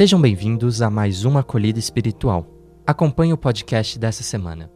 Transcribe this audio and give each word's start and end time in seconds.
Sejam 0.00 0.18
bem-vindos 0.18 0.80
a 0.80 0.88
mais 0.88 1.26
uma 1.26 1.40
acolhida 1.40 1.78
espiritual. 1.78 2.46
Acompanhe 2.86 3.34
o 3.34 3.36
podcast 3.36 3.98
dessa 3.98 4.22
semana. 4.22 4.70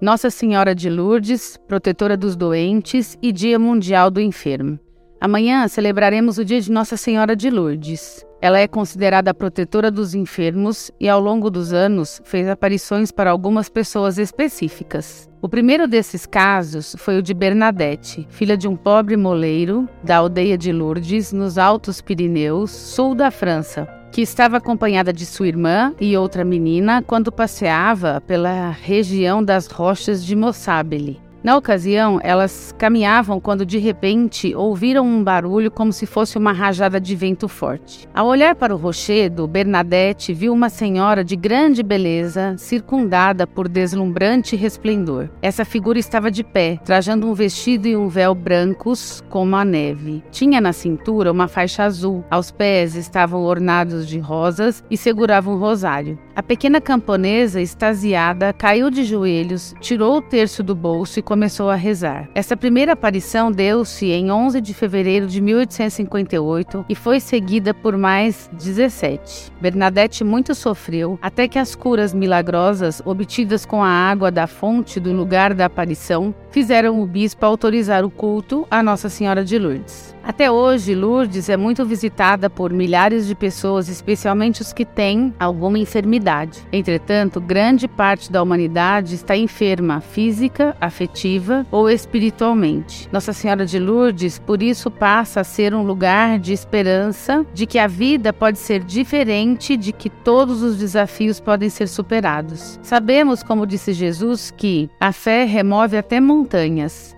Nossa 0.00 0.28
Senhora 0.28 0.74
de 0.74 0.90
Lourdes, 0.90 1.56
protetora 1.68 2.16
dos 2.16 2.34
doentes 2.34 3.16
e 3.22 3.30
Dia 3.30 3.60
Mundial 3.60 4.10
do 4.10 4.20
Enfermo. 4.20 4.76
Amanhã 5.20 5.68
celebraremos 5.68 6.36
o 6.36 6.44
dia 6.44 6.60
de 6.60 6.72
Nossa 6.72 6.96
Senhora 6.96 7.36
de 7.36 7.48
Lourdes. 7.48 8.26
Ela 8.42 8.58
é 8.58 8.66
considerada 8.66 9.30
a 9.30 9.34
protetora 9.34 9.88
dos 9.88 10.16
enfermos 10.16 10.90
e, 10.98 11.08
ao 11.08 11.20
longo 11.20 11.48
dos 11.48 11.72
anos, 11.72 12.20
fez 12.24 12.48
aparições 12.48 13.12
para 13.12 13.30
algumas 13.30 13.68
pessoas 13.68 14.18
específicas. 14.18 15.30
O 15.40 15.48
primeiro 15.48 15.86
desses 15.86 16.26
casos 16.26 16.96
foi 16.98 17.16
o 17.18 17.22
de 17.22 17.32
Bernadette, 17.32 18.26
filha 18.30 18.56
de 18.56 18.66
um 18.66 18.74
pobre 18.74 19.16
moleiro 19.16 19.88
da 20.02 20.16
aldeia 20.16 20.58
de 20.58 20.72
Lourdes, 20.72 21.32
nos 21.32 21.56
Altos 21.56 22.00
Pirineus, 22.00 22.72
sul 22.72 23.14
da 23.14 23.30
França, 23.30 23.88
que 24.12 24.20
estava 24.20 24.56
acompanhada 24.56 25.12
de 25.12 25.26
sua 25.26 25.48
irmã 25.48 25.94
e 26.00 26.16
outra 26.16 26.44
menina 26.44 27.02
quando 27.02 27.30
passeava 27.30 28.20
pela 28.26 28.70
região 28.70 29.42
das 29.42 29.66
rochas 29.66 30.24
de 30.24 30.34
Mossabele. 30.34 31.25
Na 31.46 31.56
ocasião, 31.56 32.18
elas 32.24 32.74
caminhavam 32.76 33.38
quando 33.38 33.64
de 33.64 33.78
repente 33.78 34.52
ouviram 34.52 35.06
um 35.06 35.22
barulho 35.22 35.70
como 35.70 35.92
se 35.92 36.04
fosse 36.04 36.36
uma 36.36 36.50
rajada 36.50 37.00
de 37.00 37.14
vento 37.14 37.46
forte. 37.46 38.08
Ao 38.12 38.26
olhar 38.26 38.56
para 38.56 38.74
o 38.74 38.76
rochedo, 38.76 39.46
Bernadette 39.46 40.34
viu 40.34 40.52
uma 40.52 40.68
senhora 40.68 41.22
de 41.22 41.36
grande 41.36 41.84
beleza, 41.84 42.56
circundada 42.58 43.46
por 43.46 43.68
deslumbrante 43.68 44.56
resplendor. 44.56 45.28
Essa 45.40 45.64
figura 45.64 46.00
estava 46.00 46.32
de 46.32 46.42
pé, 46.42 46.80
trajando 46.84 47.28
um 47.28 47.32
vestido 47.32 47.86
e 47.86 47.96
um 47.96 48.08
véu 48.08 48.34
brancos 48.34 49.22
como 49.30 49.54
a 49.54 49.64
neve. 49.64 50.24
Tinha 50.32 50.60
na 50.60 50.72
cintura 50.72 51.30
uma 51.30 51.46
faixa 51.46 51.84
azul, 51.84 52.24
aos 52.28 52.50
pés 52.50 52.96
estavam 52.96 53.44
ornados 53.44 54.08
de 54.08 54.18
rosas 54.18 54.82
e 54.90 54.96
segurava 54.96 55.48
um 55.48 55.58
rosário. 55.58 56.18
A 56.36 56.42
pequena 56.42 56.82
camponesa, 56.82 57.62
extasiada, 57.62 58.52
caiu 58.52 58.90
de 58.90 59.04
joelhos, 59.04 59.74
tirou 59.80 60.18
o 60.18 60.20
terço 60.20 60.62
do 60.62 60.74
bolso 60.74 61.18
e 61.18 61.22
começou 61.22 61.70
a 61.70 61.74
rezar. 61.74 62.28
Essa 62.34 62.54
primeira 62.54 62.92
aparição 62.92 63.50
deu-se 63.50 64.10
em 64.10 64.30
11 64.30 64.60
de 64.60 64.74
fevereiro 64.74 65.26
de 65.26 65.40
1858 65.40 66.84
e 66.90 66.94
foi 66.94 67.20
seguida 67.20 67.72
por 67.72 67.96
mais 67.96 68.50
17. 68.52 69.50
Bernadette 69.62 70.22
muito 70.22 70.54
sofreu 70.54 71.18
até 71.22 71.48
que 71.48 71.58
as 71.58 71.74
curas 71.74 72.12
milagrosas 72.12 73.00
obtidas 73.06 73.64
com 73.64 73.82
a 73.82 73.88
água 73.88 74.30
da 74.30 74.46
fonte 74.46 75.00
do 75.00 75.14
lugar 75.14 75.54
da 75.54 75.64
aparição 75.64 76.34
fizeram 76.56 77.02
o 77.02 77.06
bispo 77.06 77.44
autorizar 77.44 78.02
o 78.02 78.08
culto 78.08 78.66
à 78.70 78.82
Nossa 78.82 79.10
Senhora 79.10 79.44
de 79.44 79.58
Lourdes. 79.58 80.16
Até 80.24 80.50
hoje, 80.50 80.92
Lourdes 80.92 81.48
é 81.48 81.56
muito 81.56 81.84
visitada 81.84 82.50
por 82.50 82.72
milhares 82.72 83.28
de 83.28 83.34
pessoas, 83.34 83.88
especialmente 83.88 84.60
os 84.60 84.72
que 84.72 84.84
têm 84.84 85.32
alguma 85.38 85.78
enfermidade. 85.78 86.66
Entretanto, 86.72 87.40
grande 87.40 87.86
parte 87.86 88.32
da 88.32 88.42
humanidade 88.42 89.14
está 89.14 89.36
enferma 89.36 90.00
física, 90.00 90.76
afetiva 90.80 91.64
ou 91.70 91.88
espiritualmente. 91.88 93.08
Nossa 93.12 93.32
Senhora 93.32 93.64
de 93.64 93.78
Lourdes, 93.78 94.36
por 94.36 94.62
isso, 94.62 94.90
passa 94.90 95.42
a 95.42 95.44
ser 95.44 95.72
um 95.72 95.82
lugar 95.82 96.40
de 96.40 96.52
esperança 96.52 97.46
de 97.54 97.64
que 97.64 97.78
a 97.78 97.86
vida 97.86 98.32
pode 98.32 98.58
ser 98.58 98.82
diferente, 98.82 99.76
de 99.76 99.92
que 99.92 100.10
todos 100.10 100.60
os 100.60 100.76
desafios 100.76 101.38
podem 101.38 101.70
ser 101.70 101.86
superados. 101.86 102.80
Sabemos, 102.82 103.44
como 103.44 103.64
disse 103.64 103.92
Jesus, 103.92 104.50
que 104.50 104.90
a 104.98 105.12
fé 105.12 105.44
remove 105.44 105.96
até 105.96 106.18
montanhas. 106.20 106.45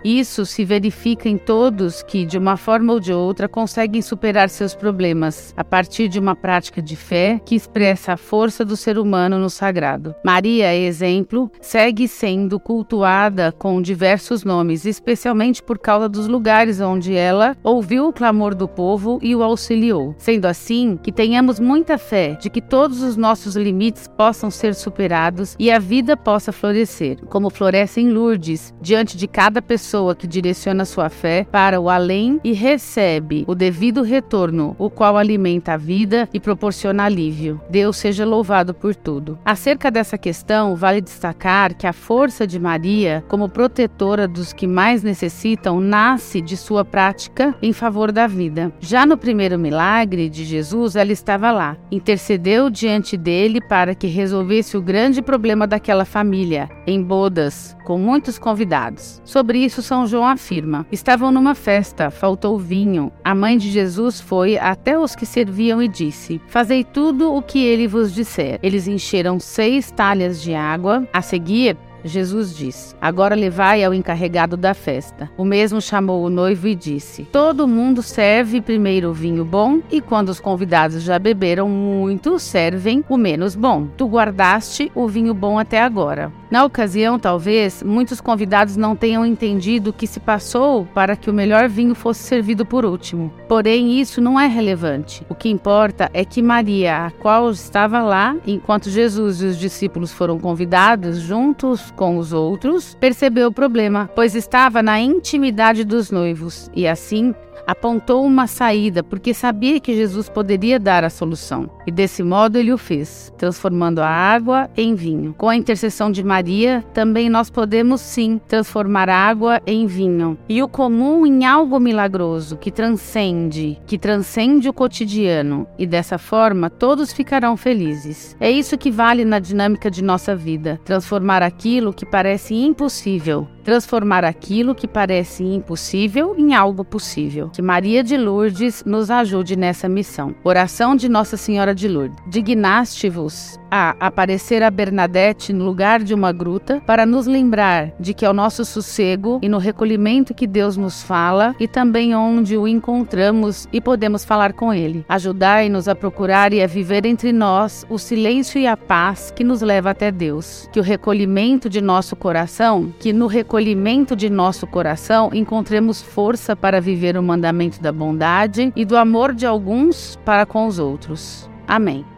Isso 0.05 0.47
se 0.47 0.65
verifica 0.65 1.29
em 1.29 1.37
todos 1.37 2.03
que, 2.03 2.25
de 2.25 2.39
uma 2.39 2.57
forma 2.57 2.93
ou 2.93 3.01
de 3.01 3.13
outra 3.13 3.49
conseguem 3.49 4.01
superar 4.01 4.49
seus 4.49 4.75
problemas 4.75 5.53
a 5.57 5.65
partir 5.65 6.09
de 6.09 6.19
uma 6.19 6.35
prática 6.35 6.81
de 6.81 6.97
fé 6.97 7.41
que 7.45 7.55
expressa 7.55 8.13
a 8.13 8.17
força 8.17 8.65
do 8.65 8.77
ser 8.77 8.99
humano 8.99 9.39
no 9.39 9.51
sagrado. 9.51 10.15
Maria, 10.25 10.75
exemplo, 10.75 11.51
segue 11.61 12.09
sendo 12.09 12.59
cultuada 12.59 13.53
com 13.53 13.83
diversos 13.83 14.45
nomes, 14.45 14.85
especialmente 14.85 15.63
por 15.63 15.79
causa 15.79 16.09
dos 16.09 16.27
lugares 16.27 16.81
onde 16.81 17.15
ela 17.15 17.57
ouviu 17.63 18.09
o 18.09 18.13
clamor 18.13 18.55
do 18.55 18.67
povo 18.67 19.19
e 19.23 19.35
o 19.35 19.43
auxiliou. 19.43 20.15
Sendo 20.17 20.47
assim, 20.47 20.99
que 21.03 21.13
tenhamos 21.13 21.61
muita 21.61 21.99
fé 21.99 22.39
de 22.41 22.49
que 22.49 22.61
todos 22.61 23.03
os 23.03 23.17
nossos 23.17 23.57
limites 23.57 24.09
possam 24.09 24.51
ser 24.51 24.75
superados 24.75 25.57
e 25.59 25.71
a 25.71 25.79
vida 25.79 26.17
possa 26.17 26.53
florescer, 26.53 27.19
como 27.27 27.51
floresce 27.51 28.01
em 28.01 28.11
Lourdes, 28.11 28.75
diante 28.81 29.17
de 29.19 29.27
cada 29.27 29.61
pessoa 29.61 30.15
que 30.15 30.27
direciona 30.27 30.85
sua 30.85 31.09
fé 31.09 31.45
para 31.51 31.81
o 31.81 31.91
além 31.91 32.41
e 32.45 32.53
recebe 32.53 33.45
o 33.49 33.55
devido 33.55 34.03
retorno, 34.03 34.77
o 34.79 34.89
qual 34.89 35.17
alimenta 35.17 35.73
a 35.73 35.77
vida 35.77 36.29
e 36.33 36.39
proporciona 36.39 37.05
alívio. 37.05 37.61
Deus 37.69 37.97
seja 37.97 38.25
louvado 38.25 38.73
por 38.73 38.95
tudo. 38.95 39.37
Acerca 39.45 39.91
dessa 39.91 40.17
questão, 40.17 40.77
vale 40.77 41.01
destacar 41.01 41.75
que 41.75 41.87
a 41.87 41.93
força 41.93 42.47
de 42.47 42.61
Maria, 42.61 43.25
como 43.29 43.49
protetora 43.49 44.29
dos 44.29 44.53
que 44.53 44.67
mais 44.67 45.03
necessitam, 45.03 45.81
nasce 45.81 46.41
de 46.41 46.57
sua 46.57 46.85
prática 46.85 47.55
em 47.61 47.73
favor 47.73 48.13
da 48.13 48.29
vida. 48.29 48.73
Já 48.79 49.05
no 49.05 49.17
primeiro 49.17 49.59
milagre 49.59 50.29
de 50.29 50.45
Jesus, 50.45 50.95
ela 50.95 51.11
estava 51.11 51.51
lá, 51.51 51.77
intercedeu 51.91 52.71
diante 52.71 53.17
dele 53.17 53.61
para 53.61 53.95
que 53.97 54.07
resolvesse 54.07 54.77
o 54.77 54.83
grande 54.83 55.21
problema 55.21 55.67
daquela 55.67 56.05
família, 56.05 56.69
em 56.87 57.03
bodas, 57.03 57.77
com 57.85 57.99
muitos 57.99 58.39
convidados. 58.39 58.98
Sobre 59.25 59.59
isso, 59.59 59.83
São 59.83 60.07
João 60.07 60.27
afirma: 60.27 60.87
estavam 60.91 61.31
numa 61.31 61.55
festa, 61.55 62.11
faltou 62.11 62.59
vinho 62.59 62.79
vinho, 62.79 63.13
a 63.25 63.35
mãe 63.35 63.59
de 63.59 63.71
Jesus 63.71 64.21
foi 64.21 64.57
até 64.57 64.99
os 64.99 65.17
que 65.17 65.27
serviam 65.27 65.83
e 65.83 65.89
disse: 65.89 66.41
Fazei 66.47 66.85
tudo 66.85 67.35
o 67.35 67.43
que 67.43 67.59
ele 67.65 67.87
vos 67.87 68.15
disser. 68.15 68.59
Eles 68.63 68.87
encheram 68.87 69.41
seis 69.41 69.91
talhas 69.91 70.41
de 70.41 70.55
água. 70.55 71.07
A 71.13 71.21
seguir, 71.21 71.77
Jesus 72.05 72.57
disse: 72.57 72.95
Agora 73.01 73.35
levai 73.35 73.83
ao 73.83 73.93
encarregado 73.93 74.57
da 74.57 74.75
festa. 74.75 75.31
O 75.37 75.45
mesmo 75.45 75.81
chamou 75.81 76.25
o 76.25 76.31
noivo 76.31 76.69
e 76.69 76.75
disse: 76.75 77.25
Todo 77.25 77.67
mundo 77.67 78.03
serve 78.03 78.61
primeiro 78.61 79.11
o 79.11 79.15
vinho 79.15 79.45
bom, 79.45 79.81
e 79.91 80.01
quando 80.01 80.29
os 80.29 80.41
convidados 80.41 81.03
já 81.03 81.19
beberam 81.19 81.69
muito, 81.69 82.39
servem 82.39 83.05
o 83.09 83.17
menos 83.17 83.57
bom. 83.57 83.87
Tu 83.97 84.07
guardaste 84.07 84.93
o 84.95 85.09
vinho 85.09 85.35
bom 85.35 85.59
até 85.59 85.83
agora. 85.83 86.33
Na 86.51 86.65
ocasião, 86.65 87.19
talvez, 87.19 87.83
muitos 87.83 88.21
convidados 88.21 88.77
não 88.77 88.97
tenham 88.97 89.25
entendido 89.27 89.91
o 89.91 89.93
que 89.93 90.07
se 90.07 90.19
passou 90.19 90.87
para 90.95 91.15
que 91.15 91.29
o 91.29 91.35
melhor 91.35 91.69
vinho 91.69 91.95
fosse 91.95 92.23
servido 92.23 92.65
por 92.65 92.87
último. 92.87 93.31
Porém, 93.47 94.01
isso 94.01 94.21
não 94.21 94.41
é 94.41 94.47
relevante. 94.47 95.27
O 95.29 95.35
que 95.35 95.51
importa 95.51 96.11
é 96.15 96.25
que 96.25 96.41
Maria, 96.41 97.07
a 97.07 97.11
qual 97.11 97.51
estava 97.51 98.01
lá, 98.01 98.35
enquanto 98.47 98.89
Jesus 98.89 99.43
e 99.43 99.47
os 99.47 99.59
discípulos 99.59 100.11
foram 100.11 100.39
convidados, 100.39 101.19
juntos 101.19 101.91
com 101.91 102.17
os 102.17 102.33
outros, 102.33 102.97
percebeu 102.99 103.49
o 103.49 103.53
problema, 103.53 104.09
pois 104.15 104.35
estava 104.35 104.83
na 104.83 104.99
intimidade 104.99 105.85
dos 105.85 106.11
noivos 106.11 106.71
e 106.75 106.87
assim 106.87 107.35
apontou 107.69 108.25
uma 108.25 108.47
saída 108.47 109.03
porque 109.03 109.35
sabia 109.35 109.79
que 109.79 109.95
Jesus 109.95 110.27
poderia 110.31 110.81
dar 110.81 111.05
a 111.05 111.11
solução. 111.11 111.69
E 111.87 111.91
desse 111.91 112.23
modo 112.23 112.57
ele 112.57 112.73
o 112.73 112.79
fez, 112.79 113.31
transformando 113.37 113.99
a 113.99 114.09
água 114.09 114.71
em 114.75 114.95
vinho. 114.95 115.35
Com 115.37 115.51
a 115.51 115.57
intercessão 115.57 116.11
de 116.11 116.25
Maria, 116.39 116.85
também 116.95 117.29
nós 117.29 117.51
podemos 117.51 118.01
sim 118.01 118.41
transformar 118.47 119.09
água 119.09 119.61
em 119.67 119.89
vinho. 119.89 120.39
E 120.49 120.63
o 120.63 120.69
comum 120.69 121.27
em 121.27 121.45
algo 121.45 121.81
milagroso 121.81 122.57
que 122.57 122.71
transcende, 122.71 123.77
que 123.89 123.99
transcende 123.99 124.69
o 124.69 124.73
cotidiano. 124.73 125.67
E 125.77 125.85
dessa 125.85 126.17
forma 126.17 126.71
todos 126.71 127.13
ficarão 127.13 127.57
felizes. 127.57 128.37
É 128.39 128.49
isso 128.49 128.79
que 128.79 128.89
vale 128.89 129.25
na 129.25 129.41
dinâmica 129.41 129.91
de 129.91 130.01
nossa 130.01 130.37
vida: 130.37 130.79
transformar 130.85 131.43
aquilo 131.43 131.93
que 131.93 132.07
parece 132.07 132.55
impossível 132.55 133.49
transformar 133.69 134.25
aquilo 134.25 134.75
que 134.75 134.89
parece 134.89 135.45
impossível 135.45 136.35
em 136.39 136.55
algo 136.55 136.83
possível. 136.83 137.51
Que 137.51 137.61
Maria 137.61 138.03
de 138.03 138.17
Lourdes 138.17 138.83
nos 138.83 139.11
ajude 139.11 139.57
nessa 139.57 139.87
missão. 139.87 140.35
Oração 140.43 140.97
de 140.97 141.07
Nossa 141.07 141.37
Senhora 141.37 141.75
de 141.75 141.87
Lourdes. 141.87 142.17
Dignaste-vos 142.31 143.61
a 143.71 143.97
aparecer 144.01 144.63
a 144.63 144.71
Bernadette 144.71 145.53
no 145.53 145.65
lugar 145.65 146.03
de 146.03 146.15
uma 146.15 146.33
gruta 146.33 146.83
para 146.87 147.07
nos 147.07 147.27
lembrar 147.27 147.93
de 147.99 148.15
que 148.15 148.25
é 148.25 148.31
o 148.31 148.35
nosso 148.35 148.65
sossego 148.65 149.39
e 149.43 149.49
no 149.49 149.59
recolhimento 149.59 150.35
que 150.35 150.47
Deus 150.47 150.77
nos 150.77 151.03
fala 151.03 151.55
e 151.59 151.69
também 151.69 152.15
onde 152.15 152.57
o 152.57 152.67
encontramos 152.67 153.67
e 153.73 153.81
podemos 153.81 154.25
falar 154.25 154.53
com 154.53 154.73
Ele. 154.73 155.05
Ajudai-nos 155.09 155.89
a 155.89 155.95
procurar 155.95 156.53
e 156.53 156.63
a 156.63 156.67
viver 156.67 157.05
entre 157.07 157.33
nós 157.33 157.87
o 157.89 157.99
silêncio 157.99 158.61
e 158.61 158.67
a 158.67 158.77
paz 158.77 159.33
que 159.35 159.45
nos 159.45 159.63
leva 159.63 159.91
até 159.91 160.11
Deus. 160.11 160.69
Que 160.73 160.81
o 160.81 160.83
recolhimento 160.83 161.69
de 161.69 161.81
nosso 161.81 162.17
coração, 162.17 162.93
que 162.99 163.13
no 163.13 163.27
recolhimento 163.27 164.17
de 164.17 164.31
nosso 164.31 164.67
coração 164.67 165.31
encontremos 165.33 166.03
força 166.03 166.57
para 166.57 166.81
viver 166.81 167.17
o 167.17 167.23
mandamento 167.23 167.81
da 167.81 167.93
bondade 167.93 168.73
e 168.75 168.85
do 168.85 168.97
amor 168.97 169.35
de 169.35 169.47
alguns 169.47 170.17
para 170.25 170.47
com 170.47 170.67
os 170.67 170.79
outros. 170.79 171.49
Amém. 171.67 172.18